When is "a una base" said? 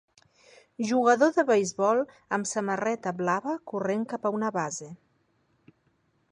4.31-4.93